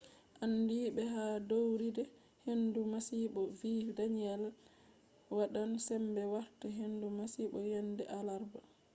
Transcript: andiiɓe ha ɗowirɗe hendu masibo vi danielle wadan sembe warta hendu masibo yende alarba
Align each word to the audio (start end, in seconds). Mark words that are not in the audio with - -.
andiiɓe 0.43 1.03
ha 1.13 1.23
ɗowirɗe 1.49 2.03
hendu 2.45 2.81
masibo 2.91 3.41
vi 3.59 3.71
danielle 3.97 4.49
wadan 5.37 5.71
sembe 5.87 6.21
warta 6.33 6.67
hendu 6.77 7.07
masibo 7.17 7.57
yende 7.71 8.03
alarba 8.17 8.59